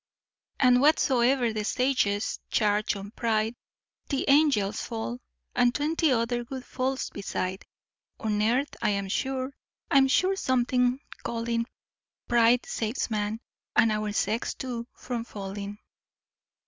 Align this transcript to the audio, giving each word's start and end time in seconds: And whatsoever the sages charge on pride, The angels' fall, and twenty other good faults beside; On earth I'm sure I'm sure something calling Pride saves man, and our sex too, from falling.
And 0.59 0.81
whatsoever 0.81 1.53
the 1.53 1.63
sages 1.63 2.39
charge 2.49 2.95
on 2.95 3.11
pride, 3.11 3.53
The 4.09 4.25
angels' 4.27 4.81
fall, 4.81 5.19
and 5.55 5.75
twenty 5.75 6.11
other 6.11 6.43
good 6.43 6.65
faults 6.65 7.11
beside; 7.11 7.67
On 8.19 8.41
earth 8.41 8.75
I'm 8.81 9.09
sure 9.09 9.53
I'm 9.91 10.07
sure 10.07 10.35
something 10.35 11.01
calling 11.21 11.67
Pride 12.27 12.65
saves 12.65 13.11
man, 13.11 13.41
and 13.75 13.91
our 13.91 14.11
sex 14.11 14.55
too, 14.55 14.87
from 14.95 15.23
falling. 15.23 15.77